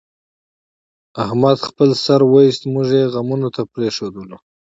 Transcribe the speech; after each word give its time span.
احمد 1.23 1.57
خپل 1.67 1.89
سر 2.03 2.21
وایست، 2.31 2.61
موږ 2.73 2.87
یې 2.97 3.03
غمونو 3.13 3.47
ته 3.55 3.61
پرېښودلو. 3.73 4.37